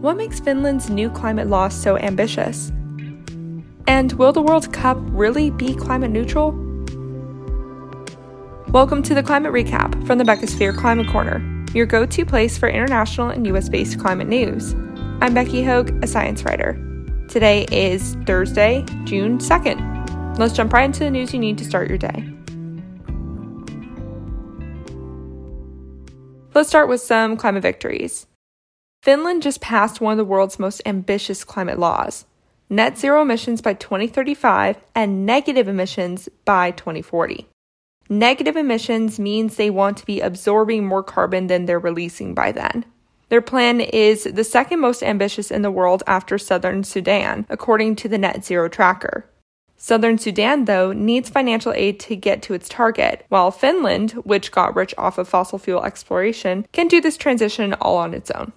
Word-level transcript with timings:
What 0.00 0.16
makes 0.16 0.40
Finland's 0.40 0.88
new 0.88 1.10
climate 1.10 1.48
law 1.48 1.68
so 1.68 1.98
ambitious? 1.98 2.72
And 3.86 4.12
will 4.14 4.32
the 4.32 4.40
World 4.40 4.72
Cup 4.72 4.96
really 5.00 5.50
be 5.50 5.74
climate 5.74 6.10
neutral? 6.10 6.52
Welcome 8.68 9.02
to 9.02 9.14
the 9.14 9.22
Climate 9.22 9.52
Recap 9.52 10.06
from 10.06 10.16
the 10.16 10.24
Beckosphere 10.24 10.74
Climate 10.74 11.08
Corner, 11.08 11.44
your 11.74 11.84
go 11.84 12.06
to 12.06 12.24
place 12.24 12.56
for 12.56 12.68
international 12.68 13.28
and 13.28 13.46
US 13.48 13.68
based 13.68 14.00
climate 14.00 14.28
news. 14.28 14.74
I'm 15.20 15.34
Becky 15.34 15.62
Hogue, 15.62 16.02
a 16.02 16.06
science 16.06 16.44
writer. 16.44 16.74
Today 17.28 17.66
is 17.70 18.16
Thursday, 18.26 18.84
June 19.04 19.36
2nd. 19.38 20.38
Let's 20.38 20.54
jump 20.54 20.72
right 20.72 20.84
into 20.84 21.00
the 21.00 21.10
news 21.10 21.34
you 21.34 21.40
need 21.40 21.58
to 21.58 21.64
start 21.64 21.88
your 21.88 21.98
day. 21.98 22.26
Let's 26.54 26.70
start 26.70 26.88
with 26.88 27.02
some 27.02 27.36
climate 27.36 27.62
victories. 27.62 28.26
Finland 29.02 29.42
just 29.42 29.62
passed 29.62 30.00
one 30.00 30.12
of 30.12 30.18
the 30.18 30.24
world's 30.24 30.58
most 30.58 30.82
ambitious 30.84 31.44
climate 31.44 31.78
laws 31.78 32.26
net 32.72 32.96
zero 32.96 33.20
emissions 33.22 33.60
by 33.60 33.74
2035 33.74 34.76
and 34.94 35.26
negative 35.26 35.66
emissions 35.66 36.28
by 36.44 36.70
2040. 36.70 37.48
Negative 38.08 38.56
emissions 38.56 39.18
means 39.18 39.56
they 39.56 39.70
want 39.70 39.96
to 39.96 40.06
be 40.06 40.20
absorbing 40.20 40.86
more 40.86 41.02
carbon 41.02 41.48
than 41.48 41.66
they're 41.66 41.80
releasing 41.80 42.32
by 42.32 42.52
then. 42.52 42.84
Their 43.28 43.40
plan 43.40 43.80
is 43.80 44.22
the 44.24 44.44
second 44.44 44.78
most 44.78 45.02
ambitious 45.02 45.50
in 45.50 45.62
the 45.62 45.70
world 45.70 46.04
after 46.06 46.38
Southern 46.38 46.84
Sudan, 46.84 47.44
according 47.48 47.96
to 47.96 48.08
the 48.08 48.18
Net 48.18 48.44
Zero 48.44 48.68
Tracker. 48.68 49.26
Southern 49.76 50.18
Sudan, 50.18 50.66
though, 50.66 50.92
needs 50.92 51.30
financial 51.30 51.72
aid 51.72 51.98
to 52.00 52.14
get 52.14 52.42
to 52.42 52.54
its 52.54 52.68
target, 52.68 53.24
while 53.30 53.50
Finland, 53.50 54.12
which 54.12 54.52
got 54.52 54.76
rich 54.76 54.94
off 54.98 55.18
of 55.18 55.28
fossil 55.28 55.58
fuel 55.58 55.82
exploration, 55.84 56.66
can 56.72 56.86
do 56.86 57.00
this 57.00 57.16
transition 57.16 57.74
all 57.74 57.96
on 57.96 58.14
its 58.14 58.30
own. 58.30 58.52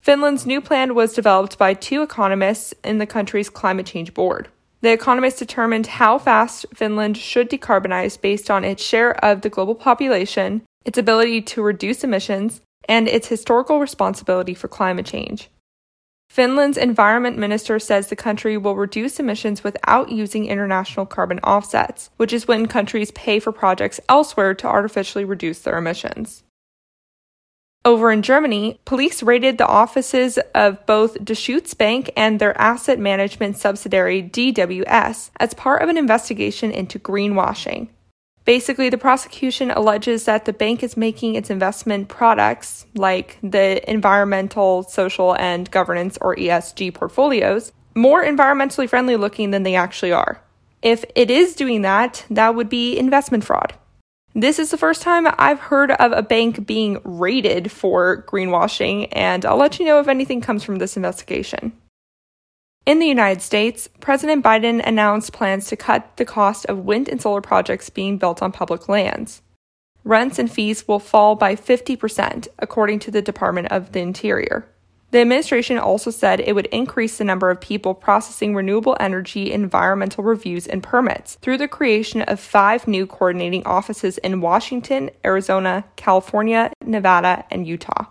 Finland's 0.00 0.46
new 0.46 0.62
plan 0.62 0.94
was 0.94 1.12
developed 1.12 1.58
by 1.58 1.74
two 1.74 2.00
economists 2.00 2.72
in 2.82 2.96
the 2.96 3.06
country's 3.06 3.50
climate 3.50 3.84
change 3.84 4.14
board. 4.14 4.48
The 4.80 4.92
economists 4.92 5.38
determined 5.38 5.86
how 5.86 6.18
fast 6.18 6.64
Finland 6.74 7.18
should 7.18 7.50
decarbonize 7.50 8.18
based 8.18 8.50
on 8.50 8.64
its 8.64 8.82
share 8.82 9.22
of 9.22 9.42
the 9.42 9.50
global 9.50 9.74
population, 9.74 10.62
its 10.86 10.96
ability 10.96 11.42
to 11.42 11.62
reduce 11.62 12.02
emissions, 12.02 12.62
and 12.88 13.06
its 13.06 13.28
historical 13.28 13.78
responsibility 13.78 14.54
for 14.54 14.68
climate 14.68 15.04
change. 15.04 15.50
Finland's 16.30 16.78
environment 16.78 17.36
minister 17.36 17.78
says 17.78 18.06
the 18.06 18.16
country 18.16 18.56
will 18.56 18.76
reduce 18.76 19.20
emissions 19.20 19.62
without 19.62 20.10
using 20.10 20.46
international 20.46 21.04
carbon 21.04 21.40
offsets, 21.40 22.08
which 22.16 22.32
is 22.32 22.48
when 22.48 22.66
countries 22.66 23.10
pay 23.10 23.38
for 23.38 23.52
projects 23.52 24.00
elsewhere 24.08 24.54
to 24.54 24.66
artificially 24.66 25.24
reduce 25.26 25.58
their 25.58 25.76
emissions. 25.76 26.42
Over 27.82 28.12
in 28.12 28.20
Germany, 28.20 28.78
police 28.84 29.22
raided 29.22 29.56
the 29.56 29.66
offices 29.66 30.38
of 30.54 30.84
both 30.84 31.24
Deutsche 31.24 31.78
Bank 31.78 32.10
and 32.14 32.38
their 32.38 32.58
asset 32.60 32.98
management 32.98 33.56
subsidiary 33.56 34.22
DWS 34.22 35.30
as 35.40 35.54
part 35.54 35.80
of 35.80 35.88
an 35.88 35.96
investigation 35.96 36.72
into 36.72 36.98
greenwashing. 36.98 37.88
Basically, 38.44 38.90
the 38.90 38.98
prosecution 38.98 39.70
alleges 39.70 40.24
that 40.24 40.44
the 40.44 40.52
bank 40.52 40.82
is 40.82 40.96
making 40.96 41.36
its 41.36 41.48
investment 41.48 42.08
products, 42.08 42.84
like 42.94 43.38
the 43.42 43.88
environmental, 43.90 44.82
social, 44.82 45.34
and 45.36 45.70
governance 45.70 46.18
or 46.20 46.36
ESG 46.36 46.92
portfolios, 46.92 47.72
more 47.94 48.22
environmentally 48.22 48.88
friendly 48.88 49.16
looking 49.16 49.52
than 49.52 49.62
they 49.62 49.74
actually 49.74 50.12
are. 50.12 50.42
If 50.82 51.04
it 51.14 51.30
is 51.30 51.54
doing 51.54 51.82
that, 51.82 52.26
that 52.28 52.54
would 52.54 52.68
be 52.68 52.98
investment 52.98 53.44
fraud. 53.44 53.74
This 54.34 54.60
is 54.60 54.70
the 54.70 54.78
first 54.78 55.02
time 55.02 55.26
I've 55.38 55.58
heard 55.58 55.90
of 55.90 56.12
a 56.12 56.22
bank 56.22 56.64
being 56.64 57.00
raided 57.02 57.72
for 57.72 58.22
greenwashing, 58.28 59.08
and 59.10 59.44
I'll 59.44 59.56
let 59.56 59.80
you 59.80 59.86
know 59.86 59.98
if 59.98 60.06
anything 60.06 60.40
comes 60.40 60.62
from 60.62 60.76
this 60.76 60.96
investigation. 60.96 61.72
In 62.86 63.00
the 63.00 63.06
United 63.06 63.42
States, 63.42 63.88
President 63.98 64.44
Biden 64.44 64.86
announced 64.86 65.32
plans 65.32 65.66
to 65.66 65.76
cut 65.76 66.16
the 66.16 66.24
cost 66.24 66.64
of 66.66 66.84
wind 66.84 67.08
and 67.08 67.20
solar 67.20 67.40
projects 67.40 67.90
being 67.90 68.18
built 68.18 68.40
on 68.40 68.52
public 68.52 68.88
lands. 68.88 69.42
Rents 70.04 70.38
and 70.38 70.50
fees 70.50 70.86
will 70.86 71.00
fall 71.00 71.34
by 71.34 71.56
50%, 71.56 72.48
according 72.58 73.00
to 73.00 73.10
the 73.10 73.20
Department 73.20 73.68
of 73.72 73.92
the 73.92 74.00
Interior. 74.00 74.66
The 75.10 75.20
administration 75.20 75.76
also 75.76 76.10
said 76.10 76.38
it 76.40 76.54
would 76.54 76.66
increase 76.66 77.18
the 77.18 77.24
number 77.24 77.50
of 77.50 77.60
people 77.60 77.94
processing 77.94 78.54
renewable 78.54 78.96
energy 79.00 79.52
environmental 79.52 80.22
reviews 80.22 80.68
and 80.68 80.82
permits 80.82 81.36
through 81.42 81.58
the 81.58 81.66
creation 81.66 82.22
of 82.22 82.38
five 82.38 82.86
new 82.86 83.06
coordinating 83.06 83.66
offices 83.66 84.18
in 84.18 84.40
Washington, 84.40 85.10
Arizona, 85.24 85.84
California, 85.96 86.72
Nevada, 86.84 87.44
and 87.50 87.66
Utah. 87.66 88.06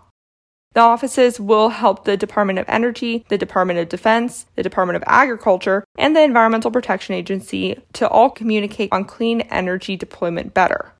The 0.72 0.80
offices 0.80 1.40
will 1.40 1.70
help 1.70 2.04
the 2.04 2.16
Department 2.16 2.58
of 2.58 2.68
Energy, 2.68 3.24
the 3.28 3.38
Department 3.38 3.80
of 3.80 3.88
Defense, 3.88 4.46
the 4.54 4.62
Department 4.62 4.96
of 4.96 5.04
Agriculture, 5.06 5.84
and 5.98 6.14
the 6.14 6.22
Environmental 6.22 6.70
Protection 6.70 7.14
Agency 7.14 7.80
to 7.94 8.06
all 8.08 8.30
communicate 8.30 8.92
on 8.92 9.04
clean 9.04 9.40
energy 9.42 9.96
deployment 9.96 10.54
better. 10.54 10.92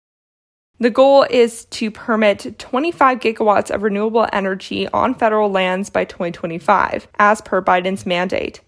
The 0.80 0.88
goal 0.88 1.26
is 1.28 1.66
to 1.66 1.91
permit 1.91 2.58
25 2.58 3.20
gigawatts 3.20 3.70
of 3.70 3.82
renewable 3.82 4.26
energy 4.32 4.88
on 4.88 5.14
federal 5.14 5.50
lands 5.50 5.91
by 5.91 6.06
2025, 6.06 7.06
as 7.18 7.42
per 7.42 7.60
Biden's 7.60 8.06
mandate. 8.06 8.62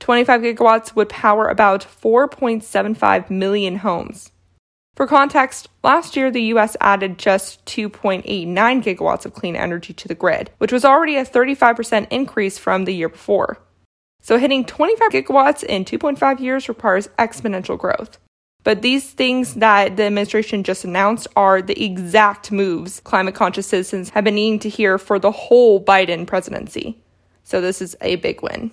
25 0.00 0.40
gigawatts 0.40 0.96
would 0.96 1.10
power 1.10 1.48
about 1.48 1.82
4.75 1.82 3.28
million 3.28 3.76
homes. 3.76 4.32
For 4.96 5.06
context, 5.06 5.68
last 5.82 6.16
year 6.16 6.30
the 6.30 6.44
US 6.54 6.78
added 6.80 7.18
just 7.18 7.62
2.89 7.66 8.24
gigawatts 8.82 9.26
of 9.26 9.34
clean 9.34 9.54
energy 9.54 9.92
to 9.92 10.08
the 10.08 10.14
grid, 10.14 10.50
which 10.56 10.72
was 10.72 10.84
already 10.84 11.16
a 11.16 11.26
35% 11.26 12.06
increase 12.10 12.56
from 12.56 12.86
the 12.86 12.94
year 12.94 13.10
before. 13.10 13.58
So 14.22 14.38
hitting 14.38 14.64
25 14.64 15.10
gigawatts 15.10 15.62
in 15.62 15.84
2.5 15.84 16.40
years 16.40 16.70
requires 16.70 17.08
exponential 17.18 17.78
growth. 17.78 18.18
But 18.64 18.80
these 18.80 19.10
things 19.10 19.54
that 19.54 19.96
the 19.96 20.04
administration 20.04 20.64
just 20.64 20.84
announced 20.84 21.26
are 21.36 21.60
the 21.60 21.84
exact 21.84 22.50
moves 22.50 23.00
climate 23.00 23.34
conscious 23.34 23.66
citizens 23.66 24.10
have 24.10 24.24
been 24.24 24.34
needing 24.34 24.58
to 24.60 24.70
hear 24.70 24.96
for 24.96 25.18
the 25.18 25.30
whole 25.30 25.84
Biden 25.84 26.26
presidency. 26.26 26.98
So 27.44 27.60
this 27.60 27.82
is 27.82 27.94
a 28.00 28.16
big 28.16 28.42
win. 28.42 28.70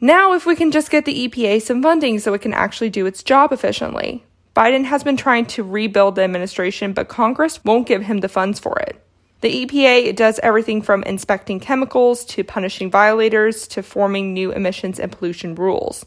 Now, 0.00 0.34
if 0.34 0.46
we 0.46 0.54
can 0.54 0.70
just 0.70 0.90
get 0.90 1.06
the 1.06 1.26
EPA 1.26 1.62
some 1.62 1.82
funding 1.82 2.20
so 2.20 2.34
it 2.34 2.42
can 2.42 2.52
actually 2.52 2.90
do 2.90 3.06
its 3.06 3.22
job 3.22 3.50
efficiently. 3.50 4.24
Biden 4.54 4.84
has 4.84 5.02
been 5.02 5.16
trying 5.16 5.46
to 5.46 5.64
rebuild 5.64 6.14
the 6.14 6.22
administration, 6.22 6.92
but 6.92 7.08
Congress 7.08 7.64
won't 7.64 7.88
give 7.88 8.02
him 8.02 8.18
the 8.18 8.28
funds 8.28 8.60
for 8.60 8.78
it. 8.80 9.02
The 9.40 9.64
EPA 9.64 10.16
does 10.16 10.40
everything 10.42 10.82
from 10.82 11.02
inspecting 11.04 11.60
chemicals 11.60 12.24
to 12.26 12.44
punishing 12.44 12.90
violators 12.90 13.68
to 13.68 13.82
forming 13.82 14.34
new 14.34 14.52
emissions 14.52 14.98
and 14.98 15.12
pollution 15.12 15.54
rules. 15.54 16.04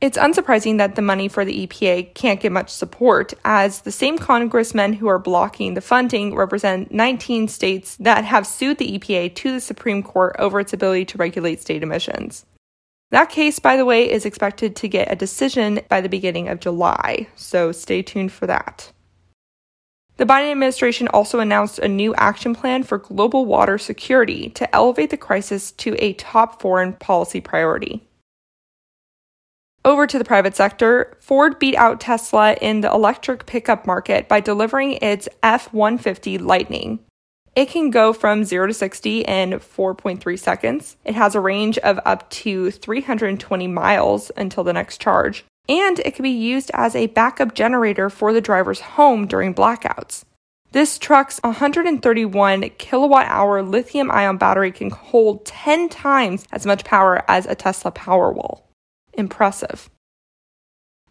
It's 0.00 0.16
unsurprising 0.16 0.78
that 0.78 0.94
the 0.94 1.02
money 1.02 1.26
for 1.26 1.44
the 1.44 1.66
EPA 1.66 2.14
can't 2.14 2.40
get 2.40 2.52
much 2.52 2.70
support, 2.70 3.34
as 3.44 3.80
the 3.80 3.90
same 3.90 4.16
congressmen 4.16 4.92
who 4.92 5.08
are 5.08 5.18
blocking 5.18 5.74
the 5.74 5.80
funding 5.80 6.36
represent 6.36 6.92
19 6.92 7.48
states 7.48 7.96
that 7.96 8.24
have 8.24 8.46
sued 8.46 8.78
the 8.78 8.96
EPA 8.96 9.34
to 9.34 9.50
the 9.50 9.60
Supreme 9.60 10.04
Court 10.04 10.36
over 10.38 10.60
its 10.60 10.72
ability 10.72 11.04
to 11.06 11.18
regulate 11.18 11.60
state 11.60 11.82
emissions. 11.82 12.46
That 13.10 13.30
case, 13.30 13.58
by 13.58 13.76
the 13.76 13.84
way, 13.84 14.08
is 14.08 14.24
expected 14.24 14.76
to 14.76 14.88
get 14.88 15.10
a 15.10 15.16
decision 15.16 15.80
by 15.88 16.00
the 16.00 16.08
beginning 16.08 16.48
of 16.48 16.60
July, 16.60 17.26
so 17.34 17.72
stay 17.72 18.02
tuned 18.02 18.30
for 18.30 18.46
that. 18.46 18.92
The 20.18 20.26
Biden 20.26 20.52
administration 20.52 21.08
also 21.08 21.40
announced 21.40 21.78
a 21.80 21.88
new 21.88 22.14
action 22.14 22.54
plan 22.54 22.84
for 22.84 22.98
global 22.98 23.46
water 23.46 23.78
security 23.78 24.50
to 24.50 24.72
elevate 24.74 25.10
the 25.10 25.16
crisis 25.16 25.72
to 25.72 25.96
a 25.98 26.12
top 26.12 26.60
foreign 26.60 26.92
policy 26.92 27.40
priority. 27.40 28.07
Over 29.88 30.06
to 30.06 30.18
the 30.18 30.24
private 30.24 30.54
sector, 30.54 31.16
Ford 31.18 31.58
beat 31.58 31.74
out 31.74 31.98
Tesla 31.98 32.52
in 32.60 32.82
the 32.82 32.92
electric 32.92 33.46
pickup 33.46 33.86
market 33.86 34.28
by 34.28 34.38
delivering 34.38 34.98
its 35.00 35.30
F 35.42 35.72
150 35.72 36.36
Lightning. 36.36 36.98
It 37.56 37.70
can 37.70 37.88
go 37.88 38.12
from 38.12 38.44
0 38.44 38.66
to 38.66 38.74
60 38.74 39.22
in 39.22 39.52
4.3 39.52 40.38
seconds. 40.38 40.98
It 41.06 41.14
has 41.14 41.34
a 41.34 41.40
range 41.40 41.78
of 41.78 41.98
up 42.04 42.28
to 42.28 42.70
320 42.70 43.66
miles 43.66 44.30
until 44.36 44.62
the 44.62 44.74
next 44.74 45.00
charge, 45.00 45.46
and 45.70 46.00
it 46.00 46.14
can 46.14 46.22
be 46.22 46.28
used 46.28 46.70
as 46.74 46.94
a 46.94 47.06
backup 47.06 47.54
generator 47.54 48.10
for 48.10 48.34
the 48.34 48.42
driver's 48.42 48.80
home 48.80 49.26
during 49.26 49.54
blackouts. 49.54 50.22
This 50.72 50.98
truck's 50.98 51.40
131 51.42 52.68
kilowatt 52.76 53.26
hour 53.26 53.62
lithium 53.62 54.10
ion 54.10 54.36
battery 54.36 54.70
can 54.70 54.90
hold 54.90 55.46
10 55.46 55.88
times 55.88 56.44
as 56.52 56.66
much 56.66 56.84
power 56.84 57.24
as 57.26 57.46
a 57.46 57.54
Tesla 57.54 57.90
Powerwall 57.90 58.64
impressive. 59.18 59.90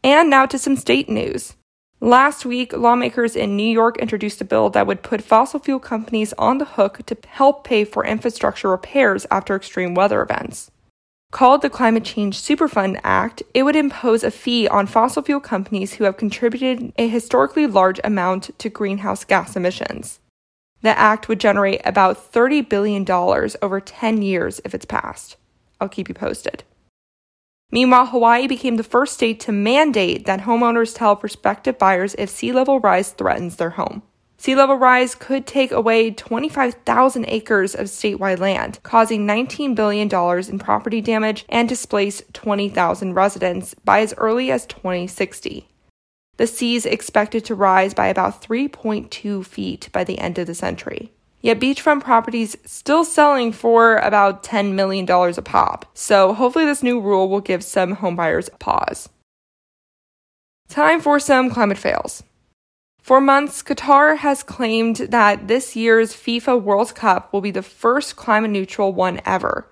And 0.03 0.29
now 0.29 0.45
to 0.45 0.57
some 0.57 0.75
state 0.75 1.09
news. 1.09 1.55
Last 1.99 2.45
week, 2.45 2.73
lawmakers 2.73 3.35
in 3.35 3.57
New 3.57 3.67
York 3.67 3.97
introduced 3.97 4.39
a 4.39 4.45
bill 4.45 4.69
that 4.69 4.85
would 4.85 5.01
put 5.01 5.23
fossil 5.23 5.59
fuel 5.59 5.79
companies 5.79 6.31
on 6.37 6.59
the 6.59 6.65
hook 6.65 6.99
to 7.07 7.17
help 7.27 7.63
pay 7.63 7.83
for 7.83 8.05
infrastructure 8.05 8.69
repairs 8.69 9.25
after 9.31 9.55
extreme 9.55 9.95
weather 9.95 10.21
events. 10.21 10.69
Called 11.31 11.61
the 11.61 11.69
Climate 11.69 12.05
Change 12.05 12.37
Superfund 12.37 13.01
Act, 13.03 13.43
it 13.53 13.63
would 13.63 13.75
impose 13.75 14.23
a 14.23 14.31
fee 14.31 14.67
on 14.67 14.87
fossil 14.87 15.23
fuel 15.23 15.39
companies 15.39 15.95
who 15.95 16.03
have 16.03 16.17
contributed 16.17 16.93
a 16.97 17.07
historically 17.07 17.67
large 17.67 17.99
amount 18.03 18.57
to 18.59 18.69
greenhouse 18.69 19.25
gas 19.25 19.55
emissions. 19.55 20.19
The 20.83 20.97
act 20.97 21.27
would 21.27 21.39
generate 21.39 21.81
about 21.83 22.31
$30 22.31 22.69
billion 22.69 23.05
over 23.09 23.81
10 23.81 24.21
years 24.21 24.61
if 24.63 24.73
it's 24.73 24.85
passed. 24.85 25.35
I'll 25.81 25.89
keep 25.89 26.07
you 26.07 26.15
posted. 26.15 26.63
Meanwhile, 27.71 28.07
Hawaii 28.07 28.47
became 28.47 28.77
the 28.77 28.83
first 28.83 29.13
state 29.13 29.39
to 29.41 29.51
mandate 29.51 30.25
that 30.25 30.41
homeowners 30.41 30.95
tell 30.95 31.15
prospective 31.15 31.77
buyers 31.77 32.15
if 32.17 32.29
sea 32.29 32.51
level 32.51 32.79
rise 32.79 33.11
threatens 33.11 33.57
their 33.57 33.71
home. 33.71 34.03
Sea 34.37 34.55
level 34.55 34.75
rise 34.75 35.15
could 35.15 35.47
take 35.47 35.71
away 35.71 36.11
25,000 36.11 37.25
acres 37.27 37.73
of 37.73 37.87
statewide 37.87 38.39
land, 38.39 38.79
causing 38.83 39.25
$19 39.25 39.75
billion 39.75 40.07
in 40.49 40.59
property 40.59 41.01
damage 41.01 41.43
and 41.49 41.67
displace 41.67 42.21
20,000 42.33 43.13
residents 43.13 43.73
by 43.83 44.01
as 44.01 44.13
early 44.15 44.51
as 44.51 44.67
2060. 44.67 45.67
The 46.37 46.47
seas 46.47 46.85
expected 46.85 47.43
to 47.45 47.55
rise 47.55 47.95
by 47.95 48.07
about 48.07 48.43
3.2 48.43 49.43
feet 49.43 49.89
by 49.91 50.03
the 50.03 50.19
end 50.19 50.37
of 50.37 50.45
the 50.45 50.53
century. 50.53 51.11
Yet 51.41 51.59
beachfront 51.59 52.03
properties 52.03 52.57
still 52.65 53.03
selling 53.03 53.51
for 53.51 53.97
about 53.97 54.43
$10 54.43 54.73
million 54.73 55.09
a 55.09 55.41
pop. 55.41 55.85
So 55.93 56.33
hopefully 56.33 56.65
this 56.65 56.83
new 56.83 56.99
rule 56.99 57.29
will 57.29 57.41
give 57.41 57.63
some 57.63 57.97
homebuyers 57.97 58.51
a 58.51 58.57
pause. 58.57 59.09
Time 60.67 60.99
for 60.99 61.19
some 61.19 61.49
climate 61.49 61.77
fails. 61.77 62.23
For 63.01 63.21
months, 63.21 63.63
Qatar 63.63 64.17
has 64.17 64.43
claimed 64.43 64.97
that 64.97 65.47
this 65.47 65.77
year's 65.77 66.11
FIFA 66.11 66.61
World 66.61 66.93
Cup 66.93 67.31
will 67.31 67.39
be 67.39 67.51
the 67.51 67.61
first 67.61 68.17
climate 68.17 68.51
neutral 68.51 68.91
one 68.91 69.21
ever. 69.25 69.65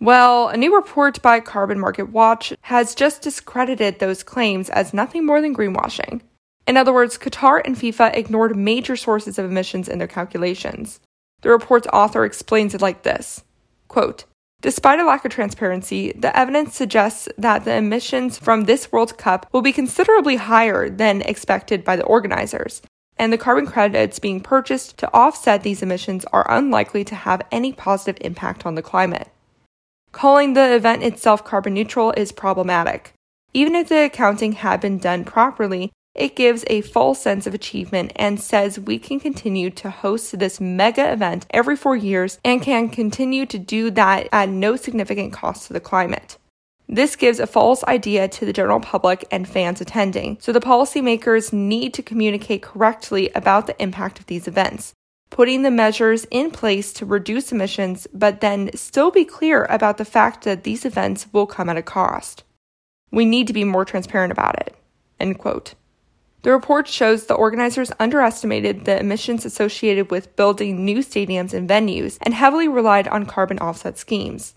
Well, 0.00 0.48
a 0.48 0.56
new 0.56 0.74
report 0.74 1.20
by 1.20 1.40
Carbon 1.40 1.78
Market 1.78 2.10
Watch 2.10 2.54
has 2.62 2.94
just 2.94 3.20
discredited 3.20 3.98
those 3.98 4.22
claims 4.22 4.70
as 4.70 4.94
nothing 4.94 5.26
more 5.26 5.42
than 5.42 5.54
greenwashing. 5.54 6.22
In 6.66 6.76
other 6.76 6.92
words, 6.92 7.18
Qatar 7.18 7.60
and 7.64 7.76
FIFA 7.76 8.16
ignored 8.16 8.56
major 8.56 8.96
sources 8.96 9.38
of 9.38 9.44
emissions 9.44 9.88
in 9.88 9.98
their 9.98 10.08
calculations. 10.08 11.00
The 11.42 11.50
report's 11.50 11.86
author 11.92 12.24
explains 12.24 12.74
it 12.74 12.82
like 12.82 13.02
this 13.02 13.44
quote, 13.88 14.24
Despite 14.60 14.98
a 14.98 15.04
lack 15.04 15.24
of 15.24 15.30
transparency, 15.30 16.12
the 16.12 16.36
evidence 16.36 16.74
suggests 16.74 17.28
that 17.38 17.64
the 17.64 17.74
emissions 17.74 18.38
from 18.38 18.64
this 18.64 18.90
World 18.90 19.16
Cup 19.16 19.46
will 19.52 19.62
be 19.62 19.72
considerably 19.72 20.34
higher 20.34 20.90
than 20.90 21.22
expected 21.22 21.84
by 21.84 21.94
the 21.94 22.04
organizers, 22.04 22.82
and 23.16 23.32
the 23.32 23.38
carbon 23.38 23.66
credits 23.66 24.18
being 24.18 24.40
purchased 24.40 24.98
to 24.98 25.12
offset 25.14 25.62
these 25.62 25.80
emissions 25.80 26.24
are 26.32 26.50
unlikely 26.50 27.04
to 27.04 27.14
have 27.14 27.46
any 27.52 27.72
positive 27.72 28.20
impact 28.20 28.66
on 28.66 28.74
the 28.74 28.82
climate. 28.82 29.28
Calling 30.10 30.54
the 30.54 30.74
event 30.74 31.04
itself 31.04 31.44
carbon 31.44 31.74
neutral 31.74 32.12
is 32.16 32.32
problematic. 32.32 33.12
Even 33.54 33.76
if 33.76 33.88
the 33.88 34.04
accounting 34.04 34.52
had 34.52 34.80
been 34.80 34.98
done 34.98 35.24
properly, 35.24 35.92
it 36.18 36.36
gives 36.36 36.64
a 36.66 36.82
false 36.82 37.20
sense 37.20 37.46
of 37.46 37.54
achievement 37.54 38.12
and 38.16 38.40
says 38.40 38.78
we 38.78 38.98
can 38.98 39.20
continue 39.20 39.70
to 39.70 39.90
host 39.90 40.38
this 40.38 40.60
mega 40.60 41.12
event 41.12 41.46
every 41.50 41.76
four 41.76 41.96
years 41.96 42.38
and 42.44 42.60
can 42.60 42.88
continue 42.88 43.46
to 43.46 43.58
do 43.58 43.90
that 43.92 44.28
at 44.32 44.48
no 44.48 44.76
significant 44.76 45.32
cost 45.32 45.66
to 45.66 45.72
the 45.72 45.80
climate. 45.80 46.36
This 46.88 47.16
gives 47.16 47.38
a 47.38 47.46
false 47.46 47.84
idea 47.84 48.28
to 48.28 48.44
the 48.44 48.52
general 48.52 48.80
public 48.80 49.24
and 49.30 49.48
fans 49.48 49.80
attending, 49.80 50.38
so 50.40 50.52
the 50.52 50.60
policymakers 50.60 51.52
need 51.52 51.94
to 51.94 52.02
communicate 52.02 52.62
correctly 52.62 53.30
about 53.34 53.66
the 53.66 53.80
impact 53.82 54.18
of 54.18 54.26
these 54.26 54.48
events 54.48 54.94
putting 55.30 55.62
the 55.62 55.70
measures 55.70 56.26
in 56.30 56.50
place 56.50 56.92
to 56.94 57.06
reduce 57.06 57.52
emissions, 57.52 58.06
but 58.12 58.40
then 58.40 58.70
still 58.74 59.10
be 59.10 59.24
clear 59.24 59.64
about 59.70 59.98
the 59.98 60.04
fact 60.04 60.44
that 60.44 60.64
these 60.64 60.84
events 60.84 61.26
will 61.32 61.46
come 61.46 61.68
at 61.68 61.76
a 61.76 61.82
cost. 61.82 62.44
We 63.10 63.24
need 63.24 63.46
to 63.46 63.52
be 63.52 63.64
more 63.64 63.84
transparent 63.84 64.32
about 64.32 64.58
it. 64.60 64.74
End 65.20 65.38
quote. 65.38 65.74
The 66.42 66.52
report 66.52 66.86
shows 66.86 67.26
the 67.26 67.34
organizers 67.34 67.90
underestimated 67.98 68.84
the 68.84 68.98
emissions 68.98 69.44
associated 69.44 70.10
with 70.10 70.36
building 70.36 70.84
new 70.84 70.98
stadiums 70.98 71.52
and 71.52 71.68
venues 71.68 72.18
and 72.22 72.32
heavily 72.32 72.68
relied 72.68 73.08
on 73.08 73.26
carbon 73.26 73.58
offset 73.58 73.98
schemes. 73.98 74.54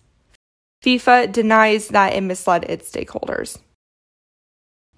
FIFA 0.84 1.32
denies 1.32 1.90
that 1.90 2.14
it 2.14 2.22
misled 2.22 2.66
its 2.66 2.92
stakeholders. 2.92 3.60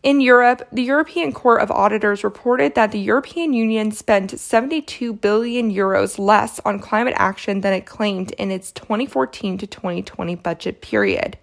In 0.03 0.19
Europe, 0.19 0.67
the 0.69 0.83
European 0.83 1.31
Court 1.31 1.61
of 1.61 1.71
Auditors 1.71 2.25
reported 2.25 2.75
that 2.75 2.91
the 2.91 2.99
European 2.99 3.53
Union 3.53 3.89
spent 3.91 4.37
72 4.37 5.13
billion 5.13 5.71
euros 5.71 6.19
less 6.19 6.59
on 6.65 6.79
climate 6.79 7.13
action 7.15 7.61
than 7.61 7.71
it 7.71 7.85
claimed 7.85 8.33
in 8.33 8.51
its 8.51 8.73
2014 8.73 9.57
to 9.59 9.65
2020 9.65 10.35
budget 10.35 10.81
period. 10.81 11.37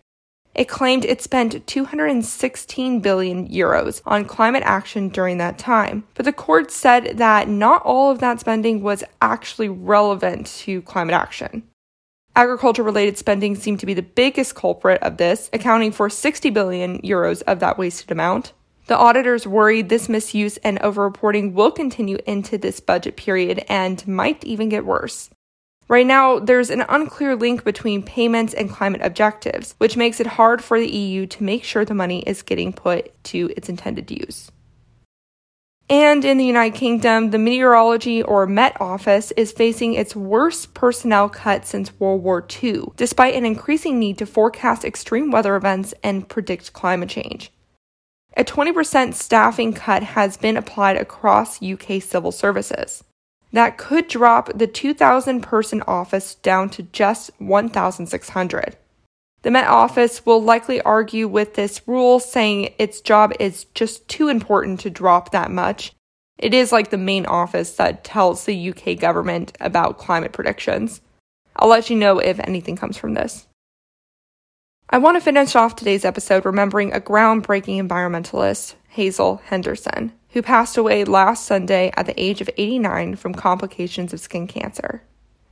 It 0.55 0.69
claimed 0.69 1.05
it 1.05 1.23
spent 1.23 1.67
216 1.67 3.01
billion 3.01 3.49
euros 3.49 4.03
on 4.05 4.25
climate 4.25 4.65
action 4.67 5.09
during 5.09 5.39
that 5.39 5.59
time, 5.59 6.05
but 6.15 6.25
the 6.25 6.33
court 6.33 6.71
said 6.71 7.19
that 7.19 7.49
not 7.49 7.83
all 7.83 8.11
of 8.11 8.19
that 8.19 8.41
spending 8.41 8.83
was 8.83 9.05
actually 9.23 9.69
relevant 9.69 10.47
to 10.47 10.83
climate 10.83 11.15
action. 11.15 11.63
Agriculture 12.35 12.83
related 12.83 13.19
spending 13.19 13.55
seemed 13.55 13.81
to 13.81 13.87
be 13.87 13.95
the 13.95 14.03
biggest 14.03 14.55
culprit 14.55 15.03
of 15.03 15.17
this, 15.17 15.51
accounting 15.53 15.93
for 15.93 16.09
60 16.09 16.51
billion 16.51 17.01
euros 17.03 17.43
of 17.43 17.61
that 17.61 17.79
wasted 17.79 18.11
amount. 18.11 18.53
The 18.87 18.97
auditors 18.97 19.47
worried 19.47 19.89
this 19.89 20.09
misuse 20.09 20.57
and 20.59 20.81
overreporting 20.81 21.53
will 21.53 21.71
continue 21.71 22.19
into 22.27 22.59
this 22.59 22.81
budget 22.81 23.17
period 23.17 23.65
and 23.69 24.07
might 24.09 24.43
even 24.45 24.69
get 24.69 24.85
worse. 24.85 25.31
Right 25.91 26.07
now, 26.07 26.39
there's 26.39 26.71
an 26.71 26.85
unclear 26.89 27.35
link 27.35 27.65
between 27.65 28.05
payments 28.05 28.55
and 28.55 28.71
climate 28.71 29.01
objectives, 29.03 29.75
which 29.79 29.97
makes 29.97 30.21
it 30.21 30.27
hard 30.29 30.63
for 30.63 30.79
the 30.79 30.89
EU 30.89 31.27
to 31.27 31.43
make 31.43 31.65
sure 31.65 31.85
the 31.85 31.95
money 31.95 32.23
is 32.29 32.43
getting 32.43 32.73
put 32.73 33.13
to 33.25 33.53
its 33.57 33.69
intended 33.69 34.09
use. 34.09 34.53
And 35.89 36.25
in 36.25 36.39
the 36.39 36.45
United 36.45 36.79
Kingdom, 36.79 37.33
the 37.33 37.39
Meteorology 37.39 38.23
or 38.23 38.47
Met 38.47 38.81
Office 38.81 39.33
is 39.33 39.51
facing 39.51 39.95
its 39.95 40.15
worst 40.15 40.75
personnel 40.75 41.29
cut 41.29 41.67
since 41.67 41.99
World 41.99 42.23
War 42.23 42.47
II, 42.63 42.85
despite 42.95 43.35
an 43.35 43.45
increasing 43.45 43.99
need 43.99 44.17
to 44.19 44.27
forecast 44.27 44.85
extreme 44.85 45.33
weather 45.33 45.57
events 45.57 45.93
and 46.05 46.29
predict 46.29 46.73
climate 46.73 47.09
change. 47.09 47.51
A 48.37 48.45
20% 48.45 49.15
staffing 49.15 49.73
cut 49.73 50.05
has 50.05 50.37
been 50.37 50.57
applied 50.57 50.99
across 50.99 51.61
UK 51.61 52.01
civil 52.01 52.31
services. 52.31 53.03
That 53.53 53.79
could 53.79 54.09
drop 54.09 54.51
the 54.55 54.67
2,000 54.67 55.41
person 55.41 55.83
office 55.87 56.37
down 56.37 56.71
to 56.71 56.85
just 56.85 57.31
1,600. 57.39 58.77
The 59.43 59.51
Met 59.51 59.67
Office 59.67 60.27
will 60.27 60.43
likely 60.43 60.81
argue 60.83 61.27
with 61.27 61.55
this 61.55 61.81
rule, 61.87 62.21
saying 62.21 62.75
its 62.79 63.01
job 63.01 63.33
is 63.41 63.65
just 63.75 64.07
too 64.07 64.29
important 64.29 64.81
to 64.81 64.91
drop 64.91 65.31
that 65.33 65.51
much. 65.51 65.93
It 66.39 66.55
is 66.55 66.73
like 66.73 66.91
the 66.91 66.99
main 66.99 67.27
office 67.27 67.73
that 67.77 68.05
tells 68.05 68.45
the 68.45 68.71
UK 68.71 68.99
government 68.99 69.57
about 69.61 69.99
climate 69.99 70.33
predictions. 70.33 71.01
I'll 71.57 71.69
let 71.69 71.91
you 71.91 71.97
know 71.97 72.19
if 72.19 72.39
anything 72.41 72.77
comes 72.77 72.97
from 72.97 73.15
this. 73.15 73.47
I 74.89 74.99
want 74.99 75.17
to 75.17 75.21
finish 75.21 75.55
off 75.55 75.77
today's 75.77 76.05
episode 76.05 76.45
remembering 76.45 76.93
a 76.93 77.01
groundbreaking 77.01 77.81
environmentalist, 77.81 78.75
Hazel 78.89 79.41
Henderson, 79.47 80.13
who 80.33 80.43
passed 80.43 80.77
away 80.77 81.05
last 81.05 81.45
Sunday 81.45 81.93
at 81.97 82.07
the 82.07 82.21
age 82.21 82.41
of 82.41 82.51
89 82.57 83.17
from 83.17 83.35
complications 83.35 84.13
of 84.13 84.21
skin 84.21 84.47
cancer. 84.47 85.03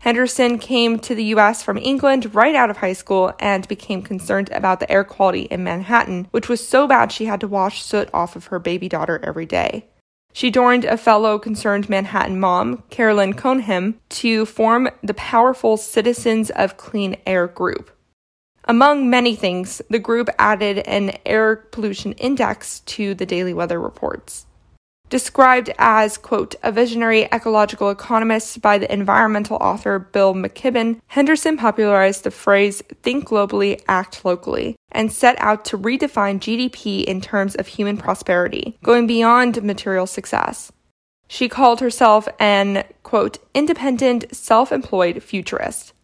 Henderson 0.00 0.58
came 0.58 0.98
to 1.00 1.14
the 1.14 1.24
US 1.24 1.62
from 1.62 1.76
England 1.76 2.34
right 2.34 2.54
out 2.54 2.70
of 2.70 2.78
high 2.78 2.92
school 2.92 3.32
and 3.40 3.66
became 3.66 4.00
concerned 4.02 4.48
about 4.52 4.78
the 4.80 4.90
air 4.90 5.04
quality 5.04 5.42
in 5.42 5.64
Manhattan, 5.64 6.28
which 6.30 6.48
was 6.48 6.66
so 6.66 6.86
bad 6.86 7.10
she 7.10 7.24
had 7.24 7.40
to 7.40 7.48
wash 7.48 7.82
soot 7.82 8.08
off 8.14 8.36
of 8.36 8.46
her 8.46 8.58
baby 8.58 8.88
daughter 8.88 9.20
every 9.24 9.46
day. 9.46 9.86
She 10.32 10.50
joined 10.52 10.84
a 10.84 10.96
fellow 10.96 11.38
concerned 11.38 11.88
Manhattan 11.88 12.38
mom, 12.38 12.84
Carolyn 12.90 13.34
Konheim, 13.34 13.94
to 14.10 14.46
form 14.46 14.88
the 15.02 15.14
powerful 15.14 15.76
Citizens 15.76 16.50
of 16.50 16.76
Clean 16.76 17.16
Air 17.26 17.48
group. 17.48 17.90
Among 18.64 19.10
many 19.10 19.34
things, 19.34 19.82
the 19.88 19.98
group 19.98 20.28
added 20.38 20.78
an 20.80 21.16
air 21.24 21.56
pollution 21.56 22.12
index 22.12 22.80
to 22.80 23.14
the 23.14 23.26
daily 23.26 23.54
weather 23.54 23.80
reports. 23.80 24.46
Described 25.10 25.70
as, 25.78 26.18
quote, 26.18 26.54
a 26.62 26.70
visionary 26.70 27.24
ecological 27.32 27.88
economist 27.88 28.60
by 28.60 28.76
the 28.76 28.92
environmental 28.92 29.56
author 29.56 29.98
Bill 29.98 30.34
McKibben, 30.34 31.00
Henderson 31.06 31.56
popularized 31.56 32.24
the 32.24 32.30
phrase 32.30 32.82
think 33.02 33.28
globally, 33.28 33.80
act 33.88 34.24
locally, 34.26 34.76
and 34.92 35.10
set 35.10 35.40
out 35.40 35.64
to 35.66 35.78
redefine 35.78 36.38
GDP 36.38 37.04
in 37.04 37.22
terms 37.22 37.54
of 37.54 37.66
human 37.66 37.96
prosperity, 37.96 38.76
going 38.82 39.06
beyond 39.06 39.62
material 39.62 40.06
success. 40.06 40.70
She 41.26 41.48
called 41.48 41.80
herself 41.80 42.28
an, 42.38 42.84
quote, 43.02 43.38
independent, 43.54 44.34
self 44.34 44.72
employed 44.72 45.22
futurist. 45.22 45.94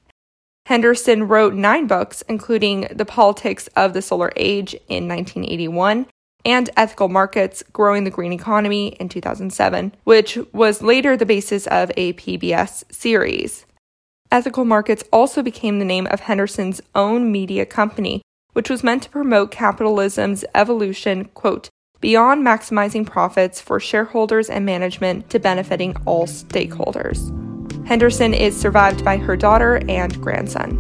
Henderson 0.67 1.29
wrote 1.29 1.53
nine 1.53 1.87
books, 1.87 2.23
including 2.27 2.89
The 2.91 3.05
Politics 3.05 3.69
of 3.77 3.93
the 3.93 4.01
Solar 4.01 4.33
Age 4.35 4.73
in 4.89 5.07
1981 5.09 6.07
and 6.45 6.71
Ethical 6.77 7.09
Markets 7.09 7.63
Growing 7.73 8.05
the 8.05 8.11
Green 8.11 8.33
Economy 8.33 8.89
in 9.01 9.09
2007, 9.09 9.95
which 10.05 10.39
was 10.53 10.83
later 10.83 11.17
the 11.17 11.27
basis 11.27 11.67
of 11.69 11.91
a 11.97 12.13
PBS 12.15 12.85
series. 12.93 13.67
Ethical 14.31 14.65
Markets 14.65 15.05
also 15.13 15.43
became 15.43 15.79
the 15.79 15.85
name 15.85 16.07
of 16.09 16.21
Henderson's 16.21 16.81
own 16.95 17.31
media 17.31 17.65
company, 17.65 18.23
which 18.53 18.69
was 18.69 18.83
meant 18.83 19.03
to 19.05 19.11
promote 19.11 19.51
capitalism's 19.51 20.45
evolution, 20.55 21.27
quote, 21.27 21.69
beyond 22.01 22.45
maximizing 22.45 23.07
profits 23.07 23.61
for 23.61 23.81
shareholders 23.81 24.51
and 24.51 24.67
management 24.67 25.31
to 25.31 25.39
benefiting 25.39 25.97
all 26.05 26.27
stakeholders. 26.27 27.31
Henderson 27.87 28.35
is 28.35 28.59
survived 28.59 29.05
by 29.05 29.17
her 29.17 29.37
daughter 29.37 29.81
and 29.89 30.21
grandson. 30.21 30.79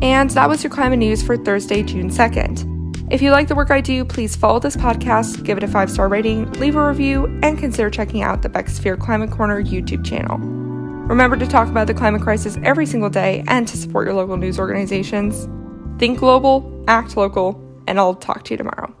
And 0.00 0.30
that 0.30 0.48
was 0.48 0.62
your 0.62 0.70
climate 0.70 0.98
news 0.98 1.22
for 1.22 1.36
Thursday, 1.36 1.82
June 1.82 2.08
2nd. 2.08 2.77
If 3.10 3.22
you 3.22 3.30
like 3.30 3.48
the 3.48 3.54
work 3.54 3.70
I 3.70 3.80
do, 3.80 4.04
please 4.04 4.36
follow 4.36 4.58
this 4.58 4.76
podcast, 4.76 5.42
give 5.42 5.56
it 5.56 5.64
a 5.64 5.68
five 5.68 5.90
star 5.90 6.08
rating, 6.08 6.50
leave 6.54 6.76
a 6.76 6.86
review, 6.86 7.24
and 7.42 7.58
consider 7.58 7.88
checking 7.88 8.22
out 8.22 8.42
the 8.42 8.50
Beckisphere 8.50 9.00
Climate 9.00 9.30
Corner 9.30 9.62
YouTube 9.62 10.04
channel. 10.04 10.36
Remember 10.36 11.34
to 11.36 11.46
talk 11.46 11.68
about 11.68 11.86
the 11.86 11.94
climate 11.94 12.20
crisis 12.20 12.58
every 12.62 12.84
single 12.84 13.08
day 13.08 13.44
and 13.48 13.66
to 13.66 13.78
support 13.78 14.06
your 14.06 14.14
local 14.14 14.36
news 14.36 14.58
organizations. 14.58 15.48
Think 15.98 16.18
global, 16.18 16.84
act 16.86 17.16
local, 17.16 17.58
and 17.86 17.98
I'll 17.98 18.14
talk 18.14 18.44
to 18.44 18.50
you 18.52 18.58
tomorrow. 18.58 18.94